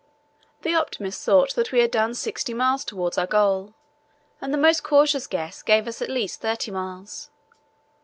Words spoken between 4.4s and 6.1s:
and the most cautious guess gave us at